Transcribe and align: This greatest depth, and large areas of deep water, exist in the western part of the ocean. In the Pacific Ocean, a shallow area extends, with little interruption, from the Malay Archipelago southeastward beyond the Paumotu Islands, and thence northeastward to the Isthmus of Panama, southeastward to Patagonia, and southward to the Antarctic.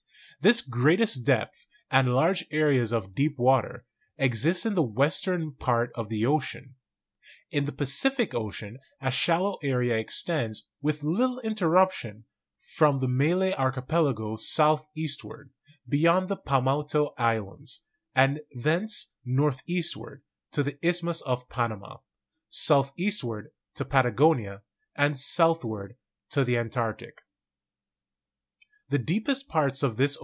This 0.39 0.61
greatest 0.61 1.23
depth, 1.23 1.67
and 1.91 2.15
large 2.15 2.47
areas 2.49 2.91
of 2.91 3.13
deep 3.13 3.37
water, 3.37 3.85
exist 4.17 4.65
in 4.65 4.73
the 4.73 4.81
western 4.81 5.53
part 5.53 5.91
of 5.93 6.09
the 6.09 6.25
ocean. 6.25 6.73
In 7.51 7.65
the 7.65 7.71
Pacific 7.71 8.33
Ocean, 8.33 8.79
a 8.99 9.11
shallow 9.11 9.59
area 9.61 9.99
extends, 9.99 10.67
with 10.81 11.03
little 11.03 11.39
interruption, 11.41 12.25
from 12.57 13.01
the 13.01 13.07
Malay 13.07 13.53
Archipelago 13.53 14.35
southeastward 14.35 15.51
beyond 15.87 16.27
the 16.27 16.37
Paumotu 16.37 17.13
Islands, 17.19 17.83
and 18.15 18.41
thence 18.51 19.13
northeastward 19.23 20.23
to 20.53 20.63
the 20.63 20.79
Isthmus 20.83 21.21
of 21.21 21.49
Panama, 21.49 21.97
southeastward 22.49 23.51
to 23.75 23.85
Patagonia, 23.85 24.63
and 24.95 25.19
southward 25.19 25.97
to 26.31 26.43
the 26.43 26.57
Antarctic. 26.57 27.21